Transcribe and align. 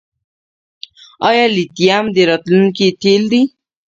آیا 1.29 1.45
لیتیم 1.55 2.05
د 2.15 2.17
راتلونکي 2.29 2.87
تیل 3.01 3.23
دي؟ 3.31 3.41